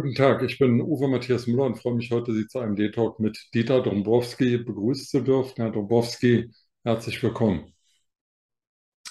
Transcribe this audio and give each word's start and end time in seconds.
Guten 0.00 0.14
Tag, 0.14 0.42
ich 0.42 0.58
bin 0.58 0.80
Uwe 0.80 1.08
Matthias 1.08 1.46
Müller 1.46 1.64
und 1.64 1.76
freue 1.76 1.92
mich 1.92 2.10
heute, 2.10 2.32
Sie 2.32 2.46
zu 2.46 2.58
einem 2.58 2.74
D-Talk 2.74 3.20
mit 3.20 3.38
Dieter 3.52 3.82
Dombrowski 3.82 4.56
begrüßen 4.56 5.04
zu 5.04 5.20
dürfen. 5.20 5.56
Herr 5.56 5.70
Dombrowski, 5.70 6.50
herzlich 6.84 7.22
willkommen. 7.22 7.74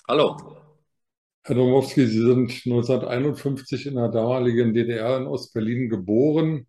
Hallo. 0.07 0.35
Herr 1.43 1.53
Dombrowski, 1.53 2.07
Sie 2.07 2.23
sind 2.23 2.49
1951 2.65 3.85
in 3.85 3.95
der 3.97 4.09
damaligen 4.09 4.73
DDR 4.73 5.17
in 5.17 5.27
Ostberlin 5.27 5.89
geboren, 5.89 6.65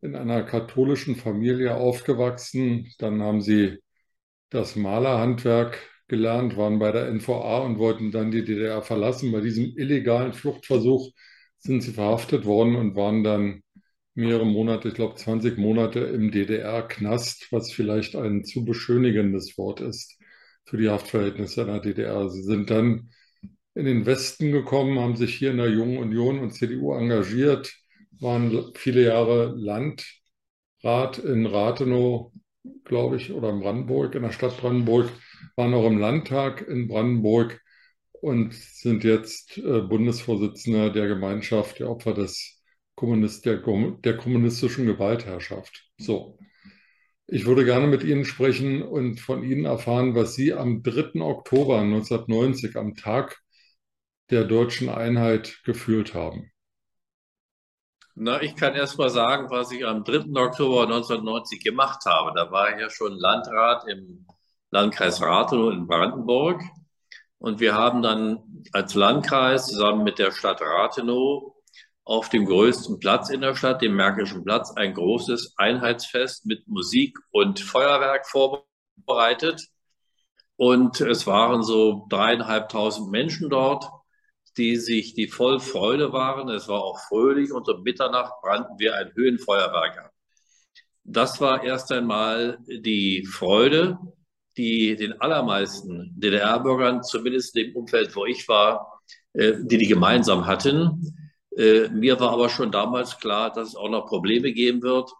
in 0.00 0.16
einer 0.16 0.42
katholischen 0.42 1.14
Familie 1.14 1.76
aufgewachsen. 1.76 2.92
Dann 2.98 3.22
haben 3.22 3.40
Sie 3.40 3.78
das 4.50 4.74
Malerhandwerk 4.74 5.78
gelernt, 6.08 6.56
waren 6.56 6.80
bei 6.80 6.90
der 6.90 7.06
NVA 7.06 7.58
und 7.58 7.78
wollten 7.78 8.10
dann 8.10 8.32
die 8.32 8.44
DDR 8.44 8.82
verlassen. 8.82 9.30
Bei 9.30 9.40
diesem 9.40 9.78
illegalen 9.78 10.32
Fluchtversuch 10.32 11.12
sind 11.64 11.82
sie 11.82 11.92
verhaftet 11.92 12.44
worden 12.44 12.76
und 12.76 12.94
waren 12.94 13.24
dann 13.24 13.62
mehrere 14.14 14.46
Monate, 14.46 14.88
ich 14.88 14.94
glaube 14.94 15.16
20 15.16 15.58
Monate 15.58 16.00
im 16.00 16.30
DDR-Knast, 16.30 17.48
was 17.50 17.72
vielleicht 17.72 18.14
ein 18.16 18.44
zu 18.44 18.64
beschönigendes 18.64 19.58
Wort 19.58 19.80
ist 19.80 20.18
für 20.66 20.76
die 20.76 20.88
Haftverhältnisse 20.88 21.62
in 21.62 21.66
der 21.68 21.80
DDR. 21.80 22.28
Sie 22.30 22.42
sind 22.42 22.70
dann 22.70 23.10
in 23.74 23.86
den 23.86 24.06
Westen 24.06 24.52
gekommen, 24.52 25.00
haben 25.00 25.16
sich 25.16 25.34
hier 25.34 25.50
in 25.50 25.56
der 25.56 25.70
Jungen 25.70 25.98
Union 25.98 26.38
und 26.38 26.52
CDU 26.52 26.94
engagiert, 26.94 27.74
waren 28.20 28.70
viele 28.74 29.02
Jahre 29.02 29.54
Landrat 29.56 31.18
in 31.18 31.46
Rathenow, 31.46 32.32
glaube 32.84 33.16
ich, 33.16 33.32
oder 33.32 33.50
in 33.50 33.60
Brandenburg, 33.60 34.14
in 34.14 34.22
der 34.22 34.32
Stadt 34.32 34.58
Brandenburg, 34.58 35.10
waren 35.56 35.74
auch 35.74 35.86
im 35.86 35.98
Landtag 35.98 36.66
in 36.68 36.88
Brandenburg 36.88 37.60
und 38.24 38.54
sind 38.54 39.04
jetzt 39.04 39.58
äh, 39.58 39.82
Bundesvorsitzender 39.82 40.88
der 40.88 41.08
Gemeinschaft 41.08 41.78
der 41.78 41.90
Opfer 41.90 42.14
des 42.14 42.62
Kommunist, 42.94 43.44
der, 43.44 43.62
der 44.02 44.16
kommunistischen 44.16 44.86
Gewaltherrschaft. 44.86 45.90
So. 45.98 46.38
Ich 47.26 47.44
würde 47.44 47.66
gerne 47.66 47.86
mit 47.86 48.02
Ihnen 48.02 48.24
sprechen 48.24 48.82
und 48.82 49.20
von 49.20 49.42
Ihnen 49.42 49.66
erfahren, 49.66 50.14
was 50.14 50.34
Sie 50.34 50.54
am 50.54 50.82
3. 50.82 51.20
Oktober 51.20 51.80
1990, 51.80 52.76
am 52.76 52.94
Tag 52.94 53.42
der 54.30 54.44
deutschen 54.44 54.88
Einheit, 54.88 55.60
gefühlt 55.64 56.14
haben. 56.14 56.50
Na, 58.14 58.40
ich 58.40 58.56
kann 58.56 58.74
erst 58.74 58.96
mal 58.96 59.10
sagen, 59.10 59.50
was 59.50 59.70
ich 59.70 59.84
am 59.84 60.02
3. 60.02 60.40
Oktober 60.40 60.84
1990 60.84 61.62
gemacht 61.62 62.06
habe. 62.06 62.32
Da 62.34 62.50
war 62.50 62.74
ich 62.74 62.80
ja 62.80 62.88
schon 62.88 63.18
Landrat 63.18 63.86
im 63.86 64.26
Landkreis 64.70 65.20
Rathenow 65.20 65.74
in 65.74 65.86
Brandenburg. 65.86 66.62
Und 67.44 67.60
wir 67.60 67.74
haben 67.74 68.00
dann 68.00 68.38
als 68.72 68.94
Landkreis 68.94 69.66
zusammen 69.66 70.02
mit 70.02 70.18
der 70.18 70.32
Stadt 70.32 70.62
Rathenow 70.62 71.54
auf 72.02 72.30
dem 72.30 72.46
größten 72.46 73.00
Platz 73.00 73.28
in 73.28 73.42
der 73.42 73.54
Stadt, 73.54 73.82
dem 73.82 73.96
Märkischen 73.96 74.44
Platz, 74.44 74.72
ein 74.74 74.94
großes 74.94 75.52
Einheitsfest 75.58 76.46
mit 76.46 76.66
Musik 76.68 77.18
und 77.32 77.60
Feuerwerk 77.60 78.26
vorbereitet. 78.26 79.60
Und 80.56 81.02
es 81.02 81.26
waren 81.26 81.62
so 81.62 82.06
dreieinhalbtausend 82.08 83.10
Menschen 83.10 83.50
dort, 83.50 83.90
die 84.56 84.76
sich, 84.76 85.12
die 85.12 85.28
voll 85.28 85.60
Freude 85.60 86.14
waren. 86.14 86.48
Es 86.48 86.66
war 86.66 86.82
auch 86.82 86.98
fröhlich 87.08 87.52
und 87.52 87.68
um 87.68 87.82
Mitternacht 87.82 88.32
brannten 88.40 88.78
wir 88.78 88.94
ein 88.94 89.12
Höhenfeuerwerk 89.14 89.98
ab. 89.98 90.12
Das 91.02 91.42
war 91.42 91.62
erst 91.62 91.92
einmal 91.92 92.56
die 92.66 93.26
Freude 93.26 93.98
die 94.56 94.96
den 94.96 95.20
allermeisten 95.20 96.12
DDR-Bürgern, 96.16 97.02
zumindest 97.02 97.56
in 97.56 97.66
dem 97.66 97.76
Umfeld, 97.76 98.14
wo 98.14 98.24
ich 98.24 98.48
war, 98.48 99.00
äh, 99.32 99.54
die 99.62 99.78
die 99.78 99.86
gemeinsam 99.86 100.46
hatten. 100.46 101.14
Äh, 101.56 101.88
mir 101.88 102.18
war 102.20 102.32
aber 102.32 102.48
schon 102.48 102.70
damals 102.70 103.18
klar, 103.18 103.52
dass 103.52 103.68
es 103.68 103.76
auch 103.76 103.88
noch 103.88 104.06
Probleme 104.06 104.52
geben 104.52 104.82
wird, 104.82 105.10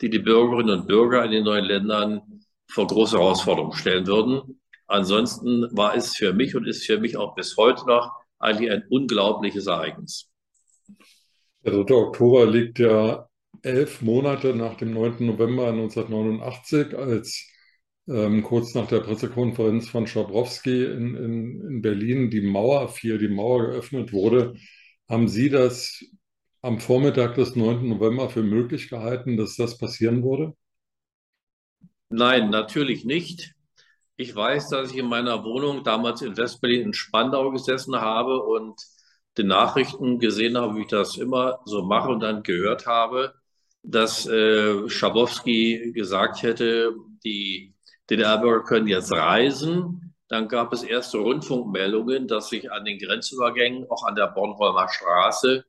die 0.00 0.10
die 0.10 0.18
Bürgerinnen 0.18 0.80
und 0.80 0.86
Bürger 0.86 1.24
in 1.24 1.30
den 1.30 1.44
neuen 1.44 1.64
Ländern 1.64 2.42
vor 2.68 2.86
große 2.86 3.18
Herausforderungen 3.18 3.76
stellen 3.76 4.06
würden. 4.06 4.60
Ansonsten 4.86 5.68
war 5.72 5.94
es 5.96 6.16
für 6.16 6.32
mich 6.32 6.54
und 6.54 6.66
ist 6.66 6.84
für 6.84 6.98
mich 6.98 7.16
auch 7.16 7.34
bis 7.34 7.56
heute 7.56 7.86
noch 7.86 8.12
eigentlich 8.38 8.70
ein 8.70 8.84
unglaubliches 8.90 9.66
Ereignis. 9.66 10.28
Der 11.64 11.72
3. 11.72 11.94
Oktober 11.94 12.46
liegt 12.46 12.78
ja 12.78 13.28
elf 13.62 14.02
Monate 14.02 14.54
nach 14.54 14.76
dem 14.76 14.92
9. 14.92 15.26
November 15.26 15.68
1989, 15.68 16.96
als 16.96 17.51
ähm, 18.12 18.42
kurz 18.42 18.74
nach 18.74 18.86
der 18.88 19.00
Pressekonferenz 19.00 19.88
von 19.88 20.06
Schabrowski 20.06 20.84
in, 20.84 21.16
in, 21.16 21.60
in 21.68 21.82
Berlin 21.82 22.30
die 22.30 22.42
Mauer 22.42 22.88
fiel, 22.88 23.18
die 23.18 23.28
Mauer 23.28 23.68
geöffnet 23.68 24.12
wurde, 24.12 24.54
haben 25.08 25.28
Sie 25.28 25.50
das 25.50 26.04
am 26.62 26.78
Vormittag 26.80 27.34
des 27.34 27.56
9. 27.56 27.88
November 27.88 28.30
für 28.30 28.42
möglich 28.42 28.88
gehalten, 28.88 29.36
dass 29.36 29.56
das 29.56 29.78
passieren 29.78 30.22
würde? 30.22 30.54
Nein, 32.10 32.50
natürlich 32.50 33.04
nicht. 33.04 33.54
Ich 34.16 34.34
weiß, 34.34 34.68
dass 34.68 34.92
ich 34.92 34.98
in 34.98 35.06
meiner 35.06 35.44
Wohnung 35.44 35.82
damals 35.82 36.22
in 36.22 36.36
Westberlin 36.36 36.82
in 36.82 36.92
Spandau 36.94 37.50
gesessen 37.50 37.96
habe 37.96 38.42
und 38.42 38.80
die 39.38 39.44
Nachrichten 39.44 40.18
gesehen 40.18 40.56
habe, 40.58 40.76
wie 40.76 40.82
ich 40.82 40.88
das 40.88 41.16
immer 41.16 41.60
so 41.64 41.82
mache 41.82 42.10
und 42.10 42.20
dann 42.20 42.42
gehört 42.42 42.86
habe, 42.86 43.34
dass 43.82 44.26
äh, 44.26 44.88
Schabowski 44.88 45.92
gesagt 45.94 46.42
hätte, 46.42 46.92
die 47.24 47.71
DDR-Bürger 48.12 48.64
können 48.64 48.88
jetzt 48.88 49.12
reisen. 49.12 50.14
Dann 50.28 50.48
gab 50.48 50.72
es 50.72 50.82
erste 50.82 51.18
Rundfunkmeldungen, 51.18 52.28
dass 52.28 52.50
sich 52.50 52.70
an 52.70 52.84
den 52.84 52.98
Grenzübergängen, 52.98 53.86
auch 53.90 54.04
an 54.04 54.14
der 54.14 54.26
Bornholmer 54.28 54.88
Straße, 54.88 55.64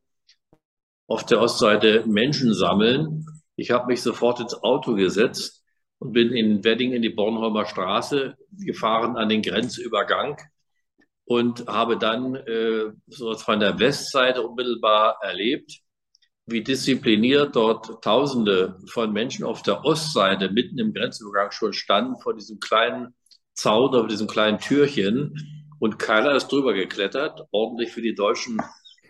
auf 1.07 1.25
der 1.25 1.41
Ostseite 1.41 2.03
Menschen 2.05 2.53
sammeln. 2.53 3.25
Ich 3.55 3.71
habe 3.71 3.87
mich 3.87 4.01
sofort 4.01 4.39
ins 4.39 4.55
Auto 4.55 4.95
gesetzt 4.95 5.63
und 5.99 6.11
bin 6.11 6.33
in 6.33 6.63
Wedding 6.63 6.91
in 6.91 7.01
die 7.01 7.09
Bornholmer 7.09 7.65
Straße 7.65 8.35
gefahren 8.51 9.15
an 9.15 9.29
den 9.29 9.41
Grenzübergang 9.41 10.37
und 11.25 11.67
habe 11.67 11.97
dann 11.97 12.35
äh, 12.35 12.91
von 13.37 13.59
der 13.59 13.79
Westseite 13.79 14.41
unmittelbar 14.41 15.17
erlebt, 15.21 15.79
wie 16.45 16.61
diszipliniert 16.61 17.55
dort 17.55 18.03
Tausende 18.03 18.79
von 18.87 19.13
Menschen 19.13 19.45
auf 19.45 19.61
der 19.61 19.85
Ostseite 19.85 20.49
mitten 20.49 20.77
im 20.77 20.93
Grenzübergang 20.93 21.51
schon 21.51 21.73
standen 21.73 22.19
vor 22.19 22.33
diesem 22.33 22.59
kleinen 22.59 23.15
Zaun, 23.53 23.95
auf 23.95 24.07
diesem 24.07 24.27
kleinen 24.27 24.59
Türchen 24.59 25.35
und 25.79 25.99
keiner 25.99 26.35
ist 26.35 26.47
drüber 26.47 26.73
geklettert, 26.73 27.45
ordentlich 27.51 27.91
für 27.91 28.01
die 28.01 28.15
Deutschen 28.15 28.61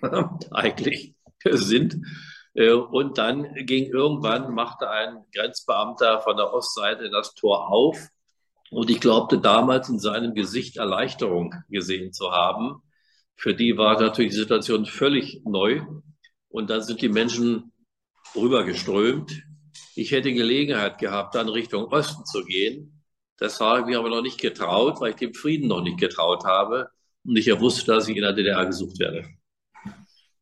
eigentlich 0.52 1.16
sind. 1.50 1.98
Äh, 2.54 2.72
und 2.72 3.18
dann 3.18 3.54
ging 3.66 3.86
irgendwann, 3.86 4.54
machte 4.54 4.90
ein 4.90 5.24
Grenzbeamter 5.34 6.22
von 6.22 6.38
der 6.38 6.54
Ostseite 6.54 7.10
das 7.10 7.34
Tor 7.34 7.72
auf 7.72 8.10
und 8.72 8.90
ich 8.90 9.00
glaubte 9.00 9.40
damals 9.40 9.90
in 9.90 10.00
seinem 10.00 10.34
Gesicht 10.34 10.78
Erleichterung 10.78 11.54
gesehen 11.70 12.12
zu 12.12 12.32
haben. 12.32 12.82
Für 13.36 13.54
die 13.54 13.78
war 13.78 14.00
natürlich 14.00 14.32
die 14.32 14.40
Situation 14.40 14.86
völlig 14.86 15.42
neu. 15.46 15.82
Und 16.54 16.70
dann 16.70 16.84
sind 16.84 17.02
die 17.02 17.10
Menschen 17.10 17.72
rübergeströmt. 18.36 19.44
Ich 19.96 20.12
hätte 20.12 20.32
Gelegenheit 20.32 21.00
gehabt, 21.00 21.34
dann 21.34 21.50
Richtung 21.50 21.86
Osten 21.86 22.26
zu 22.26 22.46
gehen. 22.46 23.02
Das 23.38 23.60
habe 23.60 23.80
ich 23.80 23.86
mir 23.88 23.98
aber 23.98 24.10
noch 24.10 24.22
nicht 24.22 24.40
getraut, 24.40 25.02
weil 25.02 25.10
ich 25.10 25.16
dem 25.16 25.34
Frieden 25.34 25.68
noch 25.68 25.82
nicht 25.82 26.00
getraut 26.00 26.46
habe 26.46 26.90
und 27.26 27.38
ich 27.38 27.48
ja 27.48 27.60
wusste, 27.60 27.92
dass 27.92 28.08
ich 28.08 28.16
in 28.16 28.22
der 28.22 28.34
DDR 28.34 28.68
gesucht 28.68 29.00
werde. 29.00 29.26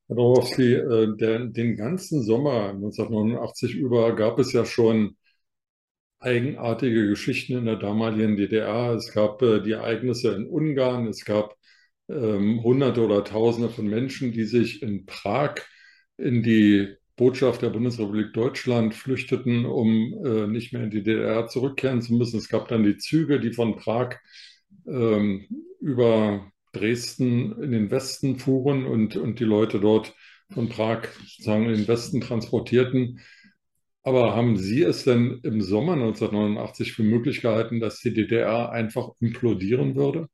Herr 0.07 0.15
Dorowski, 0.17 0.73
äh, 0.73 1.15
den 1.15 1.77
ganzen 1.77 2.23
Sommer 2.23 2.71
1989 2.71 3.75
über 3.75 4.13
gab 4.13 4.37
es 4.37 4.51
ja 4.51 4.65
schon 4.65 5.15
eigenartige 6.19 7.07
Geschichten 7.07 7.53
in 7.53 7.65
der 7.65 7.77
damaligen 7.77 8.35
DDR. 8.35 8.95
Es 8.95 9.13
gab 9.13 9.41
äh, 9.41 9.61
die 9.61 9.71
Ereignisse 9.71 10.33
in 10.33 10.45
Ungarn, 10.45 11.07
es 11.07 11.23
gab 11.23 11.55
ähm, 12.09 12.61
Hunderte 12.61 12.99
oder 12.99 13.23
Tausende 13.23 13.69
von 13.69 13.87
Menschen, 13.87 14.33
die 14.33 14.43
sich 14.43 14.83
in 14.83 15.05
Prag 15.05 15.61
in 16.21 16.43
die 16.43 16.95
Botschaft 17.15 17.61
der 17.61 17.69
Bundesrepublik 17.69 18.33
Deutschland 18.33 18.95
flüchteten, 18.95 19.65
um 19.65 20.25
äh, 20.25 20.47
nicht 20.47 20.73
mehr 20.73 20.83
in 20.83 20.89
die 20.89 21.03
DDR 21.03 21.47
zurückkehren 21.47 22.01
zu 22.01 22.13
müssen. 22.13 22.37
Es 22.37 22.49
gab 22.49 22.67
dann 22.67 22.83
die 22.83 22.97
Züge, 22.97 23.39
die 23.39 23.53
von 23.53 23.75
Prag 23.75 24.15
ähm, 24.87 25.47
über 25.79 26.51
Dresden 26.73 27.61
in 27.61 27.71
den 27.71 27.91
Westen 27.91 28.39
fuhren 28.39 28.85
und, 28.85 29.17
und 29.17 29.39
die 29.39 29.45
Leute 29.45 29.79
dort 29.79 30.15
von 30.51 30.69
Prag 30.69 31.03
sozusagen 31.19 31.65
in 31.65 31.75
den 31.75 31.87
Westen 31.87 32.21
transportierten. 32.21 33.19
Aber 34.03 34.35
haben 34.35 34.57
Sie 34.57 34.81
es 34.81 35.03
denn 35.03 35.41
im 35.43 35.61
Sommer 35.61 35.93
1989 35.93 36.93
für 36.93 37.03
möglich 37.03 37.41
gehalten, 37.41 37.79
dass 37.79 37.99
die 37.99 38.13
DDR 38.13 38.71
einfach 38.71 39.09
implodieren 39.19 39.95
würde? 39.95 40.27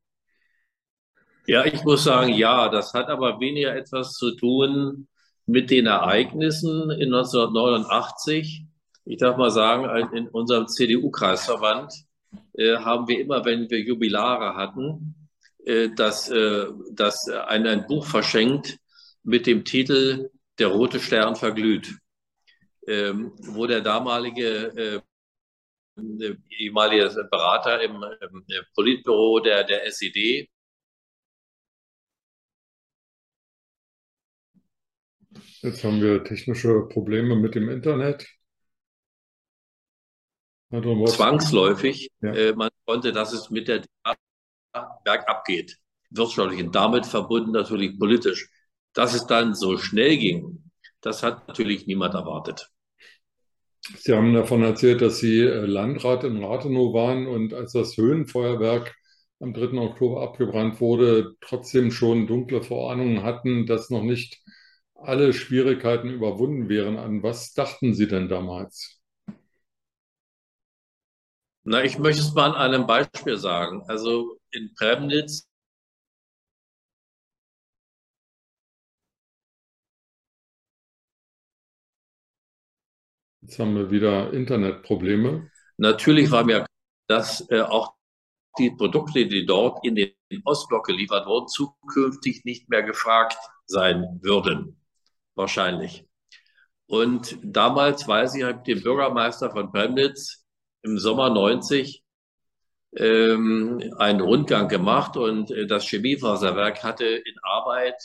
Ja, 1.47 1.65
ich 1.65 1.83
muss 1.83 2.05
sagen, 2.05 2.33
ja, 2.33 2.69
das 2.69 2.93
hat 2.93 3.07
aber 3.09 3.39
weniger 3.41 3.75
etwas 3.75 4.13
zu 4.13 4.35
tun 4.35 5.07
mit 5.47 5.71
den 5.71 5.87
Ereignissen 5.87 6.91
in 6.91 7.13
1989, 7.13 8.65
ich 9.05 9.17
darf 9.17 9.37
mal 9.37 9.49
sagen, 9.49 10.13
in 10.13 10.27
unserem 10.27 10.67
CDU-Kreisverband 10.67 11.93
äh, 12.53 12.77
haben 12.77 13.07
wir 13.07 13.19
immer, 13.19 13.43
wenn 13.45 13.69
wir 13.69 13.79
Jubilare 13.79 14.55
hatten, 14.55 15.15
äh, 15.65 15.89
das, 15.95 16.29
äh, 16.29 16.67
das 16.91 17.27
ein, 17.29 17.65
ein 17.65 17.87
Buch 17.87 18.05
verschenkt 18.05 18.77
mit 19.23 19.47
dem 19.47 19.63
Titel 19.63 20.29
Der 20.59 20.67
rote 20.67 20.99
Stern 20.99 21.35
verglüht. 21.35 21.97
ähm, 22.87 23.33
wo 23.39 23.67
der 23.67 23.81
damalige 23.81 25.03
äh, 25.97 26.35
ehemalige 26.49 27.27
Berater 27.29 27.81
im, 27.81 28.03
im 28.21 28.45
Politbüro 28.75 29.39
der, 29.39 29.63
der 29.63 29.85
SED 29.87 30.49
Jetzt 35.61 35.83
haben 35.83 36.01
wir 36.01 36.23
technische 36.23 36.87
Probleme 36.87 37.35
mit 37.35 37.55
dem 37.55 37.69
Internet. 37.69 38.27
Zwangsläufig. 40.71 42.09
Ja. 42.21 42.33
Äh, 42.33 42.53
man 42.53 42.69
konnte, 42.85 43.11
dass 43.11 43.33
es 43.33 43.49
mit 43.49 43.67
der 43.67 43.83
bergab 45.03 45.45
geht, 45.45 45.77
wirtschaftlich 46.09 46.63
und 46.63 46.75
damit 46.75 47.05
verbunden 47.05 47.51
natürlich 47.51 47.97
politisch. 47.97 48.49
Dass 48.93 49.13
es 49.13 49.25
dann 49.25 49.55
so 49.55 49.77
schnell 49.77 50.17
ging, 50.17 50.71
das 51.01 51.23
hat 51.23 51.47
natürlich 51.47 51.87
niemand 51.87 52.13
erwartet. 52.13 52.69
Sie 53.81 54.13
haben 54.13 54.33
davon 54.33 54.63
erzählt, 54.63 55.01
dass 55.01 55.19
Sie 55.19 55.39
äh, 55.39 55.65
Landrat 55.65 56.23
in 56.23 56.43
Rathenow 56.43 56.93
waren 56.93 57.27
und 57.27 57.53
als 57.53 57.71
das 57.71 57.95
Höhenfeuerwerk 57.95 58.95
am 59.39 59.53
3. 59.53 59.77
Oktober 59.77 60.21
abgebrannt 60.23 60.81
wurde, 60.81 61.35
trotzdem 61.41 61.91
schon 61.91 62.27
dunkle 62.27 62.61
Vorahnungen 62.61 63.23
hatten, 63.23 63.65
dass 63.65 63.89
noch 63.89 64.03
nicht 64.03 64.41
alle 64.99 65.33
Schwierigkeiten 65.33 66.09
überwunden 66.09 66.69
wären. 66.69 66.97
An 66.97 67.23
was 67.23 67.53
dachten 67.53 67.93
Sie 67.93 68.07
denn 68.07 68.29
damals? 68.29 69.01
Na, 71.63 71.83
ich 71.83 71.99
möchte 71.99 72.21
es 72.21 72.33
mal 72.33 72.47
an 72.47 72.55
einem 72.73 72.87
Beispiel 72.87 73.37
sagen. 73.37 73.83
Also 73.87 74.39
in 74.51 74.73
Premnitz 74.75 75.47
Jetzt 83.41 83.59
haben 83.59 83.75
wir 83.75 83.91
wieder 83.91 84.33
Internetprobleme. 84.33 85.49
Natürlich 85.77 86.31
war 86.31 86.43
mir, 86.43 86.65
dass 87.07 87.49
äh, 87.49 87.61
auch 87.61 87.93
die 88.57 88.71
Produkte, 88.71 89.25
die 89.25 89.45
dort 89.45 89.85
in 89.85 89.95
den 89.95 90.11
Ostblock 90.43 90.87
geliefert 90.87 91.27
wurden, 91.27 91.47
zukünftig 91.47 92.43
nicht 92.43 92.67
mehr 92.69 92.83
gefragt 92.83 93.37
sein 93.65 94.19
würden. 94.21 94.77
Wahrscheinlich. 95.37 96.03
Und 96.87 97.37
damals 97.43 98.07
weiß 98.07 98.35
ich, 98.35 98.43
habe 98.43 98.63
den 98.65 98.81
Bürgermeister 98.81 99.51
von 99.51 99.71
Premnitz 99.71 100.43
im 100.81 100.97
Sommer 100.97 101.29
90 101.29 102.03
ähm, 102.95 103.93
einen 103.97 104.21
Rundgang 104.21 104.67
gemacht 104.67 105.15
und 105.15 105.51
äh, 105.51 105.67
das 105.67 105.87
Chemiefaserwerk 105.87 106.83
hatte 106.83 107.05
in 107.05 107.35
Arbeit 107.43 107.95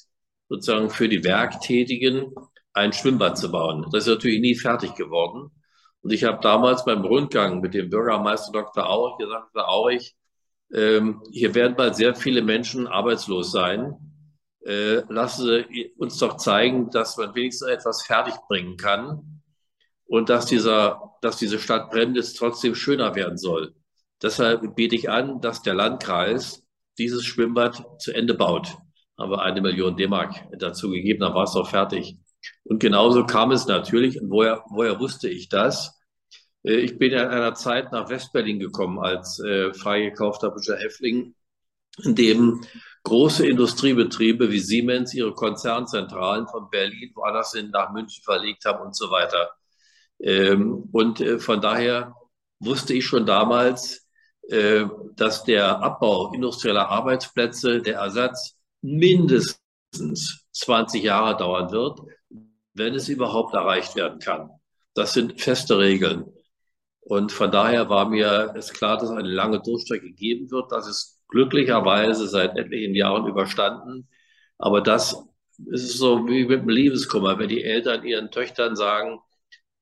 sozusagen 0.48 0.90
für 0.90 1.08
die 1.08 1.24
Werktätigen 1.24 2.34
ein 2.74 2.92
Schwimmbad 2.92 3.38
zu 3.38 3.50
bauen. 3.50 3.86
Das 3.92 4.06
ist 4.06 4.14
natürlich 4.14 4.40
nie 4.40 4.54
fertig 4.54 4.94
geworden. 4.94 5.50
Und 6.02 6.12
ich 6.12 6.24
habe 6.24 6.40
damals 6.42 6.84
beim 6.84 7.02
Rundgang 7.02 7.60
mit 7.60 7.72
dem 7.72 7.88
Bürgermeister 7.88 8.52
Dr. 8.52 8.86
Aurich 8.90 9.16
gesagt, 9.18 9.54
Dr. 9.54 9.68
Aurich, 9.70 10.16
ähm, 10.74 11.22
hier 11.30 11.54
werden 11.54 11.76
bald 11.76 11.96
sehr 11.96 12.14
viele 12.14 12.42
Menschen 12.42 12.86
arbeitslos 12.86 13.52
sein. 13.52 14.11
Äh, 14.64 15.02
lassen 15.12 15.46
Sie 15.46 15.92
uns 15.96 16.18
doch 16.18 16.36
zeigen, 16.36 16.90
dass 16.90 17.16
man 17.16 17.34
wenigstens 17.34 17.68
etwas 17.68 18.02
fertigbringen 18.02 18.76
kann 18.76 19.42
und 20.06 20.28
dass, 20.28 20.46
dieser, 20.46 21.14
dass 21.20 21.36
diese 21.36 21.58
Stadt 21.58 21.90
Bremnitz 21.90 22.34
trotzdem 22.34 22.74
schöner 22.74 23.14
werden 23.14 23.38
soll. 23.38 23.74
Deshalb 24.22 24.76
biete 24.76 24.94
ich 24.94 25.10
an, 25.10 25.40
dass 25.40 25.62
der 25.62 25.74
Landkreis 25.74 26.62
dieses 26.98 27.24
Schwimmbad 27.24 28.00
zu 28.00 28.12
Ende 28.12 28.34
baut. 28.34 28.76
Haben 29.18 29.30
wir 29.30 29.42
eine 29.42 29.60
Million 29.60 29.96
D-Mark 29.96 30.34
dazu 30.58 30.90
gegeben, 30.90 31.20
dann 31.20 31.34
war 31.34 31.44
es 31.44 31.56
auch 31.56 31.68
fertig. 31.68 32.18
Und 32.64 32.78
genauso 32.78 33.24
kam 33.24 33.50
es 33.50 33.66
natürlich. 33.66 34.20
Und 34.20 34.30
woher, 34.30 34.64
woher 34.68 34.98
wusste 35.00 35.28
ich 35.28 35.48
das? 35.48 36.00
Äh, 36.64 36.74
ich 36.74 36.98
bin 36.98 37.12
in 37.12 37.18
einer 37.18 37.54
Zeit 37.54 37.92
nach 37.92 38.08
Westberlin 38.08 38.58
gekommen 38.58 38.98
als 38.98 39.40
äh, 39.40 39.72
freigekaufter 39.72 40.50
Büscher 40.50 40.76
Häftling, 40.76 41.34
in 42.02 42.14
dem 42.14 42.62
große 43.04 43.46
Industriebetriebe 43.46 44.50
wie 44.50 44.60
Siemens 44.60 45.14
ihre 45.14 45.34
Konzernzentralen 45.34 46.46
von 46.48 46.70
Berlin 46.70 47.10
woanders 47.14 47.52
hin 47.52 47.70
nach 47.70 47.92
München 47.92 48.22
verlegt 48.22 48.64
haben 48.64 48.84
und 48.84 48.96
so 48.96 49.10
weiter. 49.10 49.50
Ähm, 50.20 50.88
und 50.92 51.20
äh, 51.20 51.38
von 51.38 51.60
daher 51.60 52.14
wusste 52.60 52.94
ich 52.94 53.04
schon 53.04 53.26
damals, 53.26 54.06
äh, 54.48 54.84
dass 55.16 55.44
der 55.44 55.82
Abbau 55.82 56.32
industrieller 56.32 56.88
Arbeitsplätze, 56.88 57.82
der 57.82 57.96
Ersatz 57.96 58.56
mindestens 58.82 60.44
20 60.52 61.02
Jahre 61.02 61.36
dauern 61.36 61.72
wird 61.72 62.00
wenn 62.74 62.94
es 62.94 63.08
überhaupt 63.08 63.54
erreicht 63.54 63.96
werden 63.96 64.18
kann. 64.18 64.50
Das 64.94 65.12
sind 65.12 65.40
feste 65.40 65.78
Regeln. 65.78 66.32
Und 67.02 67.32
von 67.32 67.50
daher 67.50 67.88
war 67.88 68.08
mir 68.08 68.54
es 68.56 68.72
klar, 68.72 68.96
dass 68.98 69.10
eine 69.10 69.28
lange 69.28 69.60
Durchstrecke 69.60 70.12
geben 70.12 70.50
wird. 70.50 70.70
Das 70.72 70.86
ist 70.86 71.20
glücklicherweise 71.28 72.28
seit 72.28 72.56
etlichen 72.56 72.94
Jahren 72.94 73.26
überstanden. 73.26 74.08
Aber 74.58 74.80
das 74.80 75.16
ist 75.66 75.98
so 75.98 76.26
wie 76.28 76.46
mit 76.46 76.62
dem 76.62 76.68
Liebeskummer. 76.68 77.38
Wenn 77.38 77.48
die 77.48 77.64
Eltern 77.64 78.04
ihren 78.04 78.30
Töchtern 78.30 78.76
sagen, 78.76 79.18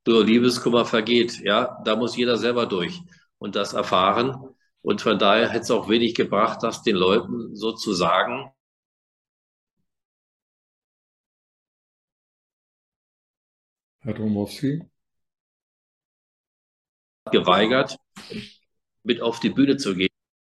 du 0.04 0.22
Liebeskummer 0.22 0.84
vergeht, 0.86 1.40
ja, 1.40 1.80
da 1.84 1.96
muss 1.96 2.16
jeder 2.16 2.36
selber 2.38 2.66
durch 2.66 3.00
und 3.38 3.56
das 3.56 3.74
erfahren. 3.74 4.54
Und 4.82 5.02
von 5.02 5.18
daher 5.18 5.50
hätte 5.50 5.62
es 5.64 5.70
auch 5.70 5.88
wenig 5.88 6.14
gebracht, 6.14 6.62
das 6.62 6.82
den 6.82 6.96
Leuten 6.96 7.54
so 7.54 7.72
zu 7.72 7.92
sagen, 7.92 8.50
Herr 14.02 14.14
Domowski? 14.14 14.82
Geweigert, 17.30 17.96
mit 19.02 19.20
auf 19.20 19.40
die 19.40 19.50
Bühne 19.50 19.76
zu 19.76 19.94
gehen, 19.94 20.08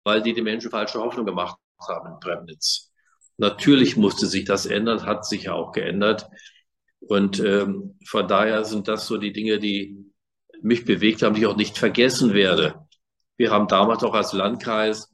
weil 0.03 0.21
die 0.21 0.33
den 0.33 0.43
Menschen 0.43 0.71
falsche 0.71 0.99
Hoffnung 0.99 1.25
gemacht 1.25 1.57
haben 1.87 2.13
in 2.13 2.19
Premnitz. 2.19 2.91
Natürlich 3.37 3.97
musste 3.97 4.27
sich 4.27 4.45
das 4.45 4.65
ändern, 4.65 5.05
hat 5.05 5.25
sich 5.25 5.43
ja 5.43 5.53
auch 5.53 5.71
geändert. 5.71 6.29
Und 6.99 7.39
ähm, 7.39 7.97
von 8.05 8.27
daher 8.27 8.63
sind 8.63 8.87
das 8.87 9.07
so 9.07 9.17
die 9.17 9.33
Dinge, 9.33 9.59
die 9.59 9.97
mich 10.61 10.85
bewegt 10.85 11.21
haben, 11.21 11.35
die 11.35 11.41
ich 11.41 11.47
auch 11.47 11.57
nicht 11.57 11.77
vergessen 11.77 12.33
werde. 12.33 12.75
Wir 13.35 13.51
haben 13.51 13.67
damals 13.67 14.03
auch 14.03 14.13
als 14.13 14.31
Landkreis, 14.33 15.11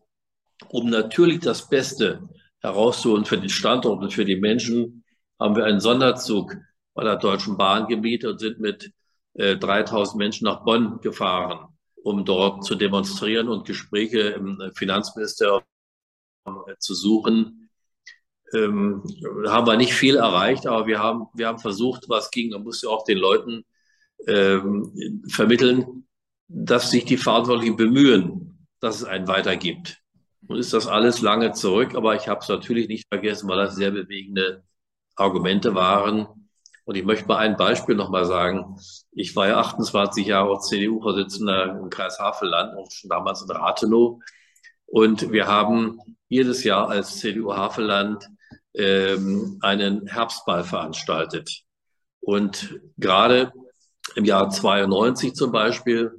um 0.67 0.89
natürlich 0.89 1.39
das 1.39 1.69
Beste 1.69 2.29
herauszuholen 2.59 3.25
für 3.25 3.38
den 3.38 3.50
Standort 3.50 4.01
und 4.01 4.13
für 4.13 4.25
die 4.25 4.35
Menschen, 4.35 5.03
haben 5.39 5.55
wir 5.55 5.65
einen 5.65 5.79
Sonderzug 5.79 6.55
bei 6.93 7.03
der 7.03 7.15
Deutschen 7.15 7.57
Bahn 7.57 7.88
gemietet 7.88 8.31
und 8.31 8.39
sind 8.39 8.59
mit 8.59 8.91
äh, 9.33 9.57
3000 9.57 10.17
Menschen 10.17 10.45
nach 10.45 10.63
Bonn 10.63 11.00
gefahren, 11.01 11.67
um 12.03 12.25
dort 12.25 12.65
zu 12.65 12.75
demonstrieren 12.75 13.48
und 13.48 13.65
Gespräche 13.65 14.19
im 14.19 14.71
Finanzministerium 14.75 15.63
äh, 16.45 16.75
zu 16.79 16.95
suchen. 16.95 17.69
Ähm, 18.53 19.03
haben 19.48 19.67
wir 19.67 19.77
nicht 19.77 19.93
viel 19.93 20.15
erreicht, 20.15 20.65
aber 20.65 20.88
wir 20.88 21.00
haben, 21.00 21.27
wir 21.33 21.48
haben 21.48 21.59
versucht, 21.59 22.09
was 22.09 22.31
ging. 22.31 22.50
Man 22.50 22.63
musste 22.63 22.89
auch 22.89 23.03
den 23.03 23.19
Leuten 23.19 23.63
ähm, 24.27 25.24
vermitteln, 25.29 26.07
dass 26.48 26.89
sich 26.89 27.05
die 27.05 27.17
Verantwortlichen 27.17 27.75
bemühen, 27.75 28.67
dass 28.79 28.98
es 28.98 29.03
einen 29.03 29.27
weitergibt. 29.27 30.01
Und 30.48 30.57
ist 30.57 30.74
das 30.74 30.88
alles 30.88 31.21
lange 31.21 31.51
zurück, 31.51 31.93
aber 31.93 32.15
ich 32.15 32.27
habe 32.27 32.39
es 32.41 32.50
natürlich 32.50 32.88
nicht 32.88 33.07
vergessen, 33.07 33.48
weil 33.48 33.57
das 33.57 33.75
sehr 33.75 33.91
bewegende 33.91 34.63
Argumente 35.15 35.75
waren. 35.75 36.38
Und 36.89 36.96
ich 36.96 37.05
möchte 37.05 37.27
mal 37.27 37.38
ein 37.38 37.55
Beispiel 37.55 37.93
nochmal 37.93 38.25
sagen. 38.25 38.75
Ich 39.12 39.36
war 39.36 39.48
ja 39.48 39.60
28 39.60 40.25
Jahre 40.25 40.58
CDU-Vorsitzender 40.60 41.79
im 41.84 41.91
Kreis 41.91 42.17
Havelland, 42.17 42.75
auch 42.75 42.89
schon 42.89 43.12
damals 43.12 43.43
in 43.43 43.51
Rathenow. 43.51 44.19
Und 44.88 45.31
wir 45.31 45.46
haben 45.46 46.00
jedes 46.29 46.63
Jahr 46.63 46.89
als 46.89 47.19
CDU 47.19 47.53
Havelland 47.53 48.27
ähm, 48.74 49.60
einen 49.62 50.08
Herbstball 50.08 50.63
veranstaltet. 50.63 51.62
Und 52.22 52.79
gerade 52.98 53.53
im 54.15 54.25
Jahr 54.25 54.50
92 54.50 55.36
zum 55.36 55.51
Beispiel 55.51 56.12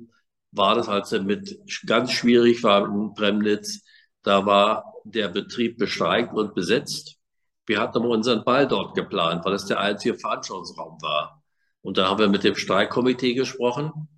war 0.53 0.77
das, 0.77 0.89
als 0.89 1.11
er 1.11 1.25
mit 1.25 1.59
ganz 1.85 2.13
schwierig 2.13 2.63
war 2.63 2.87
in 2.87 3.13
Bremnitz, 3.15 3.83
da 4.23 4.47
war 4.47 4.95
der 5.03 5.31
Betrieb 5.31 5.79
bestreikt 5.79 6.33
und 6.33 6.55
besetzt. 6.55 7.17
Wir 7.67 7.81
hatten 7.81 7.99
aber 7.99 8.09
unseren 8.09 8.45
Ball 8.45 8.67
dort 8.67 8.95
geplant, 8.95 9.45
weil 9.45 9.55
es 9.55 9.67
der 9.67 9.81
einzige 9.81 10.15
Veranstaltungsraum 10.15 11.01
war. 11.03 11.43
Und 11.83 11.99
da 11.99 12.09
haben 12.09 12.19
wir 12.19 12.29
mit 12.29 12.45
dem 12.45 12.57
Streikkomitee 12.57 13.35
gesprochen 13.35 14.09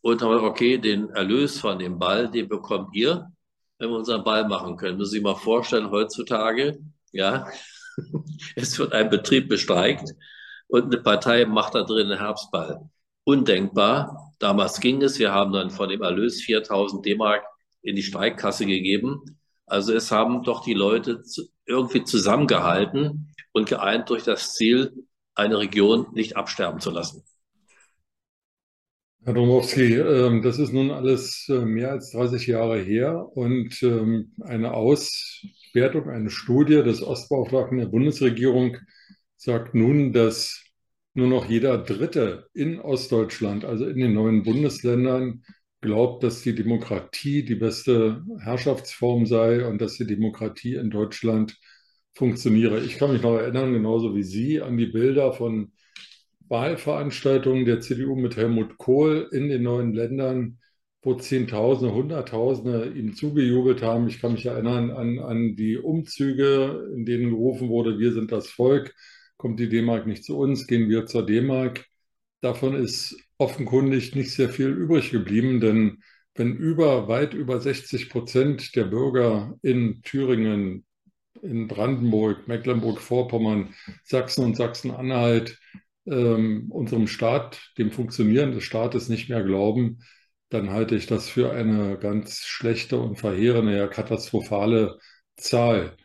und 0.00 0.22
haben 0.22 0.30
gesagt, 0.30 0.50
okay, 0.50 0.78
den 0.78 1.10
Erlös 1.10 1.60
von 1.60 1.78
dem 1.78 1.98
Ball, 1.98 2.30
den 2.30 2.48
bekommt 2.48 2.94
ihr, 2.94 3.30
wenn 3.78 3.90
wir 3.90 3.96
unseren 3.96 4.24
Ball 4.24 4.46
machen 4.48 4.76
können. 4.76 4.98
Müssen 4.98 5.10
Sie 5.10 5.16
sich 5.16 5.24
mal 5.24 5.34
vorstellen, 5.34 5.90
heutzutage, 5.90 6.78
ja, 7.12 7.46
es 8.56 8.78
wird 8.78 8.92
ein 8.92 9.10
Betrieb 9.10 9.48
bestreikt 9.48 10.14
und 10.68 10.84
eine 10.84 11.02
Partei 11.02 11.44
macht 11.44 11.74
da 11.74 11.82
drin 11.82 12.10
einen 12.10 12.20
Herbstball. 12.20 12.88
Undenkbar. 13.24 14.34
Damals 14.38 14.80
ging 14.80 15.02
es. 15.02 15.18
Wir 15.18 15.32
haben 15.32 15.52
dann 15.52 15.70
von 15.70 15.88
dem 15.88 16.02
Erlös 16.02 16.40
4000 16.42 17.04
D-Mark 17.04 17.44
in 17.82 17.96
die 17.96 18.02
Streikkasse 18.02 18.66
gegeben. 18.66 19.38
Also 19.66 19.92
es 19.92 20.10
haben 20.10 20.42
doch 20.44 20.62
die 20.62 20.74
Leute 20.74 21.22
irgendwie 21.68 22.04
zusammengehalten 22.04 23.34
und 23.52 23.68
geeint 23.68 24.10
durch 24.10 24.24
das 24.24 24.54
Ziel, 24.54 24.92
eine 25.34 25.58
Region 25.58 26.06
nicht 26.12 26.36
absterben 26.36 26.80
zu 26.80 26.90
lassen. 26.90 27.22
Herr 29.24 29.34
Domowski, 29.34 29.94
ähm, 29.94 30.42
das 30.42 30.58
ist 30.58 30.72
nun 30.72 30.90
alles 30.90 31.46
äh, 31.48 31.60
mehr 31.64 31.90
als 31.90 32.12
30 32.12 32.46
Jahre 32.46 32.78
her 32.78 33.28
und 33.34 33.82
ähm, 33.82 34.32
eine 34.40 34.72
Auswertung, 34.72 36.08
eine 36.08 36.30
Studie 36.30 36.82
des 36.82 37.02
Ostbeauftragten 37.02 37.78
der 37.78 37.86
Bundesregierung 37.86 38.78
sagt 39.36 39.74
nun, 39.74 40.12
dass 40.12 40.64
nur 41.14 41.26
noch 41.26 41.46
jeder 41.46 41.78
Dritte 41.78 42.48
in 42.54 42.80
Ostdeutschland, 42.80 43.64
also 43.64 43.86
in 43.86 43.98
den 43.98 44.14
neuen 44.14 44.44
Bundesländern, 44.44 45.44
glaubt, 45.80 46.22
dass 46.24 46.42
die 46.42 46.54
Demokratie 46.54 47.44
die 47.44 47.54
beste 47.54 48.24
Herrschaftsform 48.40 49.26
sei 49.26 49.66
und 49.66 49.80
dass 49.80 49.96
die 49.96 50.06
Demokratie 50.06 50.74
in 50.74 50.90
Deutschland 50.90 51.56
funktioniere. 52.14 52.80
Ich 52.80 52.98
kann 52.98 53.12
mich 53.12 53.22
noch 53.22 53.36
erinnern, 53.36 53.72
genauso 53.72 54.14
wie 54.16 54.24
Sie, 54.24 54.60
an 54.60 54.76
die 54.76 54.86
Bilder 54.86 55.32
von 55.32 55.72
Wahlveranstaltungen 56.48 57.64
der 57.64 57.80
CDU 57.80 58.16
mit 58.16 58.36
Helmut 58.36 58.78
Kohl 58.78 59.28
in 59.32 59.48
den 59.48 59.62
neuen 59.62 59.92
Ländern, 59.92 60.58
wo 61.02 61.14
Zehntausende, 61.14 61.94
Hunderttausende 61.94 62.92
ihm 62.96 63.14
zugejubelt 63.14 63.82
haben. 63.82 64.08
Ich 64.08 64.20
kann 64.20 64.32
mich 64.32 64.46
erinnern 64.46 64.90
an, 64.90 65.18
an 65.18 65.56
die 65.56 65.78
Umzüge, 65.78 66.90
in 66.94 67.04
denen 67.06 67.30
gerufen 67.30 67.68
wurde, 67.68 67.98
wir 67.98 68.12
sind 68.12 68.32
das 68.32 68.48
Volk, 68.50 68.94
kommt 69.36 69.60
die 69.60 69.68
D-Mark 69.68 70.06
nicht 70.06 70.24
zu 70.24 70.36
uns, 70.38 70.66
gehen 70.66 70.88
wir 70.88 71.06
zur 71.06 71.24
D-Mark. 71.24 71.87
Davon 72.40 72.74
ist 72.74 73.16
offenkundig 73.38 74.14
nicht 74.14 74.32
sehr 74.32 74.48
viel 74.48 74.68
übrig 74.68 75.10
geblieben, 75.10 75.60
denn 75.60 76.02
wenn 76.34 76.54
über, 76.54 77.08
weit 77.08 77.34
über 77.34 77.60
60 77.60 78.10
Prozent 78.10 78.76
der 78.76 78.84
Bürger 78.84 79.56
in 79.62 80.02
Thüringen, 80.02 80.86
in 81.42 81.66
Brandenburg, 81.68 82.46
Mecklenburg-Vorpommern, 82.46 83.74
Sachsen 84.04 84.44
und 84.44 84.56
Sachsen-Anhalt 84.56 85.58
ähm, 86.06 86.66
unserem 86.70 87.08
Staat, 87.08 87.72
dem 87.78 87.90
Funktionieren 87.90 88.52
des 88.52 88.64
Staates 88.64 89.08
nicht 89.08 89.28
mehr 89.28 89.42
glauben, 89.42 89.98
dann 90.48 90.70
halte 90.70 90.96
ich 90.96 91.06
das 91.06 91.28
für 91.28 91.52
eine 91.52 91.98
ganz 91.98 92.40
schlechte 92.46 92.98
und 92.98 93.16
verheerende, 93.16 93.76
ja 93.76 93.86
katastrophale 93.88 94.98
Zahl. 95.36 95.96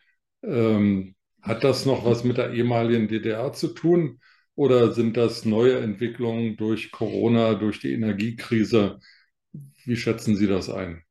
Ähm, 0.44 1.16
hat 1.42 1.64
das 1.64 1.86
noch 1.86 2.06
was 2.06 2.24
mit 2.24 2.38
der 2.38 2.54
ehemaligen 2.54 3.08
DDR 3.08 3.54
zu 3.54 3.70
tun 3.70 4.20
oder 4.56 4.92
sind 4.92 5.18
das 5.18 5.46
neue 5.46 5.80
Entwicklungen 5.80 6.58
durch 6.58 6.92
Corona, 6.92 7.56
durch 7.56 7.80
die 7.80 7.94
Energiekrise? 7.94 9.00
Wie 9.86 9.96
schätzen 9.96 10.36
Sie 10.36 10.48
das 10.48 10.70
ein? 10.70 11.04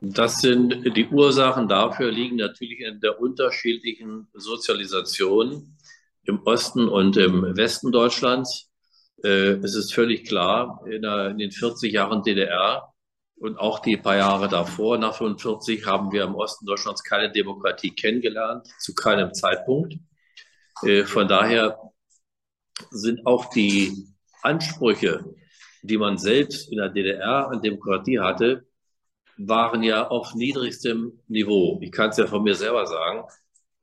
Das 0.00 0.40
sind 0.40 0.96
die 0.96 1.06
Ursachen 1.06 1.68
dafür 1.68 2.10
liegen 2.10 2.36
natürlich 2.36 2.80
in 2.80 3.00
der 3.00 3.20
unterschiedlichen 3.20 4.28
Sozialisation 4.34 5.76
im 6.24 6.42
Osten 6.44 6.88
und 6.88 7.16
im 7.16 7.56
Westen 7.56 7.92
Deutschlands. 7.92 8.70
Äh, 9.22 9.58
es 9.62 9.74
ist 9.74 9.94
völlig 9.94 10.26
klar, 10.26 10.82
in, 10.86 11.02
den 11.38 11.50
40 11.50 11.92
Jahren 11.92 12.22
DDR 12.22 12.92
und 13.36 13.58
auch 13.58 13.78
die 13.78 13.96
paar 13.96 14.16
Jahre 14.16 14.48
davor, 14.48 14.98
nach 14.98 15.14
45, 15.14 15.86
haben 15.86 16.12
wir 16.12 16.24
im 16.24 16.34
Osten 16.34 16.66
Deutschlands 16.66 17.02
keine 17.02 17.30
Demokratie 17.30 17.90
kennengelernt, 17.90 18.66
zu 18.78 18.94
keinem 18.94 19.32
Zeitpunkt. 19.32 19.94
Äh, 20.82 21.04
von 21.04 21.28
daher 21.28 21.78
sind 22.90 23.26
auch 23.26 23.50
die 23.50 24.06
Ansprüche, 24.42 25.24
die 25.82 25.98
man 25.98 26.18
selbst 26.18 26.70
in 26.70 26.78
der 26.78 26.88
DDR 26.88 27.48
an 27.48 27.60
Demokratie 27.60 28.18
hatte, 28.20 28.66
waren 29.36 29.82
ja 29.82 30.08
auf 30.08 30.34
niedrigstem 30.34 31.12
Niveau. 31.28 31.78
Ich 31.82 31.92
kann 31.92 32.10
es 32.10 32.16
ja 32.16 32.26
von 32.26 32.42
mir 32.42 32.54
selber 32.54 32.86
sagen. 32.86 33.24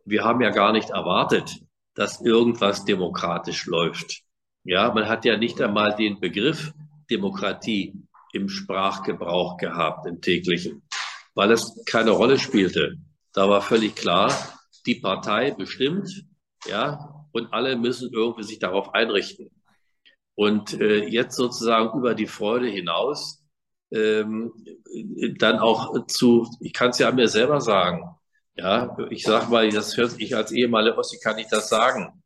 Wir 0.06 0.24
haben 0.24 0.42
ja 0.42 0.50
gar 0.50 0.72
nicht 0.72 0.90
erwartet, 0.90 1.60
dass 1.94 2.22
irgendwas 2.22 2.86
demokratisch 2.86 3.66
läuft. 3.66 4.22
Ja, 4.64 4.92
man 4.94 5.08
hat 5.08 5.26
ja 5.26 5.38
nicht 5.38 5.62
einmal 5.62 5.96
den 5.96 6.20
Begriff 6.20 6.74
Demokratie 7.10 7.94
im 8.34 8.48
Sprachgebrauch 8.48 9.58
gehabt, 9.58 10.06
im 10.06 10.22
täglichen, 10.22 10.84
weil 11.34 11.52
es 11.52 11.84
keine 11.86 12.12
Rolle 12.12 12.40
spielte. 12.40 12.96
Da 13.34 13.50
war 13.50 13.62
völlig 13.62 13.96
klar, 13.96 14.32
die 14.86 14.96
Partei 14.96 15.52
bestimmt, 15.52 16.26
ja, 16.68 17.21
und 17.34 17.54
alle 17.54 17.76
müssen 17.76 18.12
irgendwie 18.14 18.44
sich 18.44 18.60
darauf 18.60 18.94
einrichten. 18.94 19.50
Und 20.36 20.80
äh, 20.80 21.06
jetzt 21.06 21.36
sozusagen 21.36 21.98
über 21.98 22.16
die 22.16 22.28
Freude 22.28 22.68
hinaus, 22.68 23.44
ähm, 23.92 24.54
dann 25.38 25.60
auch 25.60 26.08
zu, 26.08 26.50
ich 26.62 26.74
kann 26.74 26.92
es 26.92 27.00
ja 27.00 27.10
an 27.10 27.16
mir 27.16 27.28
selber 27.28 27.62
sagen, 27.62 28.04
ja, 28.56 28.98
ich 29.10 29.24
sag 29.24 29.50
mal, 29.50 29.70
das 29.70 29.98
hört 29.98 30.20
ich 30.20 30.36
als 30.36 30.52
ehemaliger 30.52 30.98
Ossi 30.98 31.20
kann 31.20 31.38
ich 31.38 31.48
das 31.48 31.70
sagen. 31.70 32.24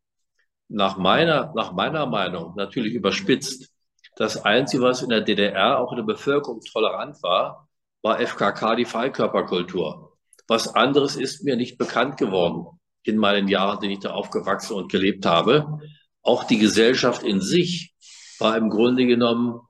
Nach 0.67 0.97
meiner, 0.97 1.53
nach 1.55 1.73
meiner 1.73 2.05
Meinung, 2.05 2.55
natürlich 2.55 2.93
überspitzt, 2.93 3.71
das 4.15 4.43
Einzige, 4.45 4.83
was 4.83 5.01
in 5.01 5.09
der 5.09 5.21
DDR 5.21 5.79
auch 5.79 5.91
in 5.91 5.97
der 5.97 6.03
Bevölkerung 6.05 6.61
tolerant 6.61 7.21
war, 7.21 7.67
war 8.01 8.19
FKK, 8.19 8.75
die 8.75 8.85
Freikörperkultur. 8.85 10.17
Was 10.47 10.73
anderes 10.73 11.15
ist 11.15 11.43
mir 11.43 11.55
nicht 11.55 11.77
bekannt 11.77 12.17
geworden 12.17 12.79
in 13.05 13.17
meinen 13.17 13.47
Jahren, 13.47 13.75
in 13.75 13.81
denen 13.81 13.93
ich 13.93 13.99
da 13.99 14.11
aufgewachsen 14.11 14.73
und 14.73 14.91
gelebt 14.91 15.25
habe. 15.25 15.79
Auch 16.21 16.43
die 16.43 16.57
Gesellschaft 16.57 17.23
in 17.23 17.39
sich 17.39 17.93
war 18.39 18.57
im 18.57 18.69
Grunde 18.69 19.05
genommen 19.05 19.61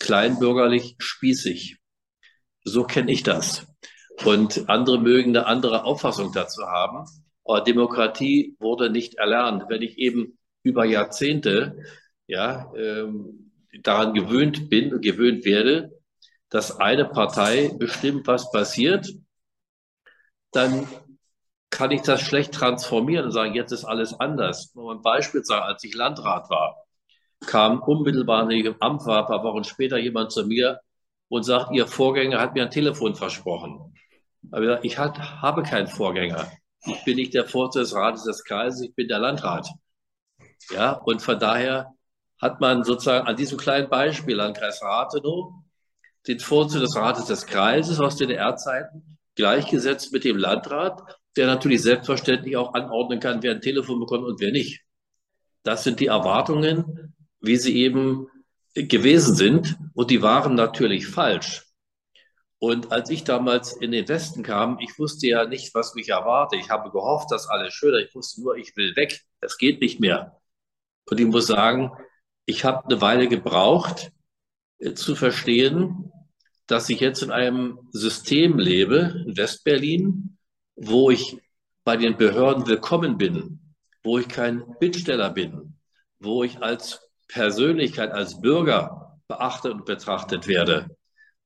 kleinbürgerlich 0.00 0.96
spießig. 0.98 1.78
So 2.64 2.84
kenne 2.84 3.12
ich 3.12 3.22
das. 3.22 3.66
Und 4.24 4.68
andere 4.68 4.98
mögen 4.98 5.36
eine 5.36 5.46
andere 5.46 5.84
Auffassung 5.84 6.32
dazu 6.32 6.62
haben. 6.62 7.06
Aber 7.44 7.62
Demokratie 7.62 8.56
wurde 8.58 8.90
nicht 8.90 9.14
erlernt. 9.14 9.64
Wenn 9.68 9.82
ich 9.82 9.98
eben 9.98 10.38
über 10.62 10.84
Jahrzehnte 10.84 11.78
ja, 12.26 12.72
ähm, 12.76 13.52
daran 13.82 14.14
gewöhnt 14.14 14.68
bin, 14.68 15.00
gewöhnt 15.00 15.44
werde, 15.44 15.98
dass 16.48 16.78
eine 16.78 17.04
Partei 17.04 17.70
bestimmt, 17.78 18.26
was 18.26 18.50
passiert, 18.50 19.08
dann 20.52 20.86
kann 21.80 21.92
ich 21.92 22.02
das 22.02 22.20
schlecht 22.20 22.52
transformieren 22.52 23.24
und 23.24 23.32
sagen, 23.32 23.54
jetzt 23.54 23.72
ist 23.72 23.86
alles 23.86 24.12
anders. 24.20 24.74
Nur 24.74 24.92
ein 24.92 25.00
Beispiel 25.00 25.42
sagen, 25.42 25.64
als 25.64 25.82
ich 25.82 25.94
Landrat 25.94 26.50
war, 26.50 26.76
kam 27.46 27.80
unmittelbar, 27.80 28.50
ich 28.50 28.66
im 28.66 28.76
Amt 28.80 29.06
war, 29.06 29.20
ein 29.22 29.26
paar 29.26 29.42
Wochen 29.44 29.64
später 29.64 29.96
jemand 29.96 30.30
zu 30.30 30.44
mir 30.44 30.80
und 31.28 31.42
sagt, 31.42 31.72
Ihr 31.72 31.86
Vorgänger 31.86 32.38
hat 32.38 32.52
mir 32.52 32.64
ein 32.64 32.70
Telefon 32.70 33.14
versprochen. 33.14 33.94
Aber 34.50 34.84
ich 34.84 34.98
hat, 34.98 35.18
habe 35.40 35.62
keinen 35.62 35.86
Vorgänger. 35.86 36.52
Ich 36.84 37.02
bin 37.04 37.16
nicht 37.16 37.32
der 37.32 37.46
Vorsitzende 37.46 37.84
des 37.84 37.94
Rates 37.94 38.24
des 38.24 38.44
Kreises, 38.44 38.82
ich 38.82 38.94
bin 38.94 39.08
der 39.08 39.18
Landrat. 39.18 39.66
Ja, 40.68 40.92
und 40.92 41.22
von 41.22 41.38
daher 41.38 41.94
hat 42.42 42.60
man 42.60 42.84
sozusagen 42.84 43.26
an 43.26 43.36
diesem 43.36 43.56
kleinen 43.56 43.88
Beispiel, 43.88 44.36
Landkreis 44.36 44.82
Rathenow, 44.82 45.54
den 46.28 46.40
Vorsitzenden 46.40 46.88
des 46.88 46.96
Rates 46.96 47.24
des 47.24 47.46
Kreises 47.46 48.00
aus 48.00 48.16
DDR-Zeiten 48.16 49.16
gleichgesetzt 49.34 50.12
mit 50.12 50.24
dem 50.24 50.36
Landrat, 50.36 51.19
der 51.36 51.46
natürlich 51.46 51.82
selbstverständlich 51.82 52.56
auch 52.56 52.74
anordnen 52.74 53.20
kann, 53.20 53.42
wer 53.42 53.52
ein 53.52 53.60
Telefon 53.60 54.00
bekommt 54.00 54.24
und 54.24 54.40
wer 54.40 54.52
nicht. 54.52 54.82
Das 55.62 55.84
sind 55.84 56.00
die 56.00 56.06
Erwartungen, 56.06 57.14
wie 57.40 57.56
sie 57.56 57.76
eben 57.76 58.28
gewesen 58.74 59.34
sind. 59.34 59.76
Und 59.94 60.10
die 60.10 60.22
waren 60.22 60.54
natürlich 60.54 61.06
falsch. 61.06 61.66
Und 62.58 62.92
als 62.92 63.08
ich 63.10 63.24
damals 63.24 63.72
in 63.72 63.90
den 63.90 64.06
Westen 64.08 64.42
kam, 64.42 64.78
ich 64.80 64.98
wusste 64.98 65.26
ja 65.26 65.46
nicht, 65.46 65.74
was 65.74 65.94
mich 65.94 66.10
erwarte. 66.10 66.56
Ich 66.56 66.68
habe 66.68 66.90
gehofft, 66.90 67.30
dass 67.30 67.48
alles 67.48 67.72
schön 67.72 67.94
ist. 67.94 68.08
Ich 68.08 68.14
wusste 68.14 68.42
nur, 68.42 68.56
ich 68.56 68.76
will 68.76 68.94
weg. 68.96 69.22
Es 69.40 69.56
geht 69.56 69.80
nicht 69.80 69.98
mehr. 69.98 70.38
Und 71.08 71.18
ich 71.18 71.26
muss 71.26 71.46
sagen, 71.46 71.90
ich 72.44 72.64
habe 72.64 72.84
eine 72.84 73.00
Weile 73.00 73.28
gebraucht, 73.28 74.12
äh, 74.78 74.92
zu 74.92 75.14
verstehen, 75.14 76.12
dass 76.66 76.88
ich 76.88 77.00
jetzt 77.00 77.22
in 77.22 77.30
einem 77.30 77.78
System 77.92 78.58
lebe, 78.58 79.24
in 79.26 79.36
Westberlin, 79.36 80.38
wo 80.82 81.10
ich 81.10 81.38
bei 81.84 81.96
den 81.96 82.16
Behörden 82.16 82.66
willkommen 82.66 83.18
bin, 83.18 83.74
wo 84.02 84.18
ich 84.18 84.28
kein 84.28 84.64
Bittsteller 84.80 85.30
bin, 85.30 85.78
wo 86.18 86.42
ich 86.42 86.62
als 86.62 87.00
Persönlichkeit, 87.28 88.10
als 88.10 88.40
Bürger 88.40 89.18
beachtet 89.28 89.72
und 89.72 89.84
betrachtet 89.84 90.48
werde 90.48 90.96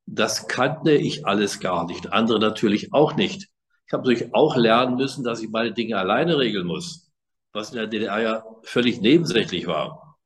das 0.06 0.48
kannte 0.48 0.92
ich 0.92 1.26
alles 1.26 1.60
gar 1.60 1.86
nicht. 1.86 2.12
Andere 2.12 2.38
natürlich 2.38 2.92
auch 2.92 3.16
nicht. 3.16 3.48
Ich 3.86 3.92
habe 3.92 4.02
natürlich 4.02 4.34
auch 4.34 4.56
lernen 4.56 4.96
müssen, 4.96 5.24
dass 5.24 5.42
ich 5.42 5.50
meine 5.50 5.72
Dinge 5.72 5.96
alleine 5.96 6.38
regeln 6.38 6.66
muss, 6.66 7.10
was 7.52 7.70
in 7.70 7.76
der 7.76 7.86
DDR 7.86 8.20
ja 8.20 8.44
völlig 8.62 9.00
nebensächlich 9.00 9.66
war. 9.66 10.18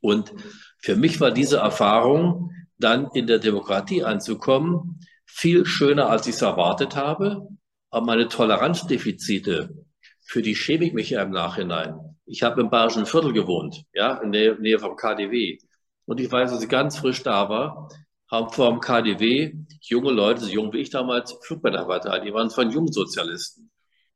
Und 0.00 0.32
für 0.78 0.96
mich 0.96 1.20
war 1.20 1.30
diese 1.30 1.58
Erfahrung, 1.58 2.52
dann 2.78 3.08
in 3.12 3.26
der 3.26 3.38
Demokratie 3.38 4.04
anzukommen, 4.04 5.00
viel 5.26 5.66
schöner, 5.66 6.08
als 6.08 6.26
ich 6.26 6.34
es 6.34 6.42
erwartet 6.42 6.94
habe. 6.94 7.48
Aber 7.90 8.06
meine 8.06 8.28
Toleranzdefizite, 8.28 9.84
für 10.26 10.42
die 10.42 10.54
schäme 10.54 10.84
ich 10.84 10.92
mich 10.92 11.10
ja 11.10 11.22
im 11.22 11.30
Nachhinein. 11.30 12.16
Ich 12.26 12.42
habe 12.42 12.60
im 12.60 12.70
Bayerischen 12.70 13.06
Viertel 13.06 13.32
gewohnt, 13.32 13.84
ja, 13.92 14.18
in 14.18 14.32
der 14.32 14.58
Nähe 14.58 14.78
vom 14.78 14.96
KDW. 14.96 15.58
Und 16.04 16.20
ich 16.20 16.30
weiß, 16.30 16.52
als 16.52 16.62
ich 16.62 16.68
ganz 16.68 16.98
frisch 16.98 17.22
da 17.22 17.48
war, 17.48 17.88
haben 18.30 18.50
vor 18.50 18.70
dem 18.70 18.80
KDW 18.80 19.54
junge 19.82 20.10
Leute, 20.10 20.42
so 20.42 20.50
jung 20.50 20.72
wie 20.72 20.80
ich 20.80 20.90
damals, 20.90 21.34
Flugmitarbeiter, 21.42 22.18
die 22.20 22.32
waren 22.32 22.50
von 22.50 22.70
Jungsozialisten. 22.70 23.70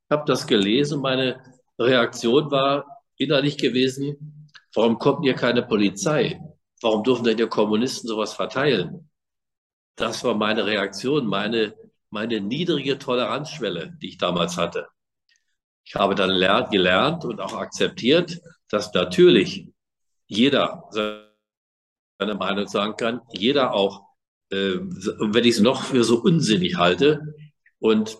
Ich 0.05 0.11
habe 0.11 0.25
das 0.27 0.47
gelesen. 0.47 1.01
Meine 1.01 1.43
Reaktion 1.79 2.51
war 2.51 2.85
innerlich 3.17 3.57
gewesen, 3.57 4.51
warum 4.75 4.99
kommt 4.99 5.25
hier 5.25 5.35
keine 5.35 5.63
Polizei? 5.63 6.39
warum 6.83 7.03
dürfen 7.03 7.25
denn 7.25 7.37
die 7.37 7.47
Kommunisten 7.47 8.09
sowas 8.09 8.35
verteilen? 8.35 9.09
Das 9.97 10.25
war 10.25 10.35
meine 10.35 10.67
Reaktion, 10.67 11.27
meine, 11.27 11.75
meine 12.13 12.41
niedrige 12.41 12.99
Toleranzschwelle, 12.99 13.97
die 14.01 14.11
ich 14.11 14.19
damals 14.19 14.59
hatte. 14.59 14.87
Ich 15.85 15.95
habe 15.95 16.15
dann 16.15 16.31
gelernt 16.71 17.25
und 17.25 17.41
auch 17.41 17.55
akzeptiert, 17.55 18.39
dass 18.69 18.93
natürlich 18.95 19.69
jeder 20.27 20.85
seine 20.91 22.35
Meinung 22.35 22.69
sagen 22.69 22.97
kann, 22.97 23.21
jeder 23.33 23.75
auch, 23.75 24.03
äh, 24.51 24.77
wenn 24.79 25.45
ich 25.45 25.57
es 25.57 25.61
noch 25.61 25.83
für 25.83 26.05
so 26.05 26.21
unsinnig 26.23 26.77
halte 26.77 27.35
und 27.79 28.19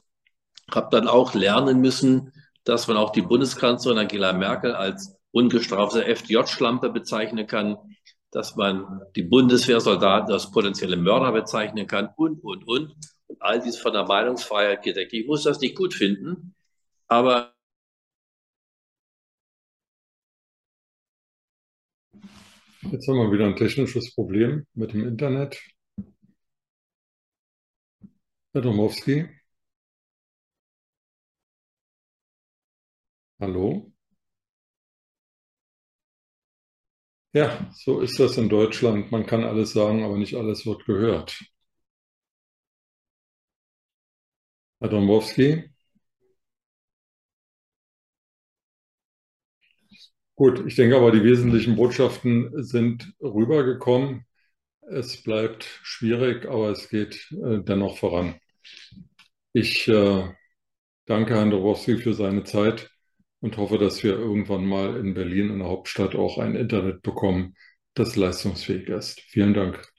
habe 0.71 0.89
dann 0.91 1.07
auch 1.07 1.35
lernen 1.35 1.81
müssen, 1.81 2.33
dass 2.65 2.89
man 2.89 2.97
auch 2.97 3.11
die 3.11 3.23
Bundeskanzlerin 3.23 3.99
Angela 3.99 4.33
Merkel 4.33 4.75
als 4.75 5.17
ungestrafte 5.33 6.05
FDJ-Schlampe 6.05 6.91
bezeichnen 6.91 7.47
kann, 7.47 7.77
dass 8.31 8.57
man 8.57 9.03
die 9.15 9.23
Bundeswehrsoldaten 9.23 10.33
als 10.33 10.51
potenzielle 10.51 10.97
Mörder 10.97 11.33
bezeichnen 11.33 11.87
kann 11.87 12.09
und, 12.17 12.43
und, 12.43 12.67
und. 12.67 12.95
All 13.41 13.61
dies 13.61 13.79
von 13.79 13.93
der 13.93 14.05
Meinungsfreiheit 14.05 14.83
gedeckt. 14.83 15.13
Ich 15.13 15.27
muss 15.27 15.45
das 15.45 15.61
nicht 15.61 15.77
gut 15.77 15.95
finden, 15.95 16.55
aber 17.09 17.55
Jetzt 22.91 23.07
haben 23.09 23.17
wir 23.17 23.33
wieder 23.33 23.47
ein 23.47 23.57
technisches 23.57 24.15
Problem 24.15 24.67
mit 24.75 24.93
dem 24.93 25.07
Internet. 25.07 25.61
Herr 28.55 28.63
Domowski. 28.63 29.29
Hallo? 33.41 33.93
Ja, 37.35 37.71
so 37.75 38.01
ist 38.01 38.19
das 38.21 38.37
in 38.39 38.49
Deutschland. 38.49 39.11
Man 39.11 39.27
kann 39.27 39.45
alles 39.45 39.73
sagen, 39.73 40.03
aber 40.05 40.17
nicht 40.19 40.35
alles 40.37 40.65
wird 40.67 40.85
gehört. 40.87 41.39
Herr 44.83 44.91
Domowski? 44.91 45.71
Gut, 50.35 50.63
ich 50.67 50.77
denke 50.77 50.97
aber, 50.97 51.11
die 51.13 51.23
wesentlichen 51.25 51.77
Botschaften 51.77 52.63
sind 52.63 53.15
rübergekommen. 53.21 54.27
Es 54.83 55.23
bleibt 55.23 55.65
schwierig, 55.83 56.47
aber 56.47 56.71
es 56.71 56.89
geht 56.91 57.31
äh, 57.33 57.61
dennoch 57.63 57.99
voran. 57.99 58.37
Ich 59.53 59.89
äh, 59.89 60.29
danke 61.07 61.35
Herrn 61.37 61.51
Dobrowski 61.53 61.99
für 61.99 62.15
seine 62.15 62.45
Zeit 62.45 62.91
und 63.41 63.59
hoffe, 63.59 63.79
dass 63.79 64.03
wir 64.05 64.13
irgendwann 64.19 64.67
mal 64.67 64.97
in 64.99 65.15
Berlin, 65.15 65.51
in 65.51 65.61
der 65.61 65.69
Hauptstadt, 65.69 66.17
auch 66.17 66.39
ein 66.39 66.57
Internet 66.57 67.03
bekommen, 67.03 67.57
das 67.95 68.17
leistungsfähig 68.17 68.89
ist. 68.89 69.21
Vielen 69.23 69.55
Dank. 69.55 69.92